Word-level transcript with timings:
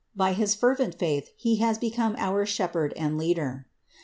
By 0.15 0.33
his 0.33 0.55
fervent 0.55 0.95
faith 0.97 1.29
he 1.37 1.57
has 1.57 1.77
become 1.77 2.15
our 2.17 2.43
shepherd 2.43 2.91
and 2.97 3.19
leader. 3.19 3.67